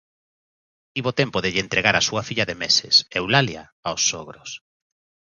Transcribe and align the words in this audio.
Tivo 0.93 1.11
tempo 1.19 1.37
de 1.41 1.49
lle 1.53 1.63
entregar 1.65 1.95
a 1.97 2.05
súa 2.07 2.25
filla 2.27 2.47
de 2.49 2.59
meses, 2.63 2.95
Eulalia, 3.19 3.63
aos 3.87 4.01
sogros. 4.09 4.49